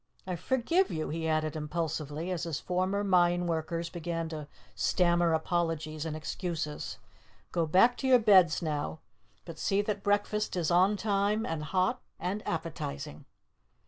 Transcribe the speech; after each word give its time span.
I 0.25 0.35
forgive 0.35 0.89
you!" 0.89 1.09
he 1.09 1.27
added 1.27 1.55
impulsively 1.55 2.31
as 2.31 2.41
his 2.41 2.59
former 2.59 3.03
mine 3.03 3.45
workers 3.45 3.87
began 3.91 4.29
to 4.29 4.47
stammer 4.73 5.31
apologies 5.31 6.07
and 6.07 6.15
excuses. 6.17 6.97
"Go 7.51 7.67
back 7.67 7.97
to 7.97 8.07
your 8.07 8.17
beds 8.17 8.63
now, 8.63 8.97
but 9.45 9.59
see 9.59 9.83
that 9.83 10.01
breakfast 10.01 10.55
is 10.55 10.71
on 10.71 10.97
time 10.97 11.45
and 11.45 11.65
hot 11.65 12.01
and 12.19 12.41
appetizing." 12.47 13.25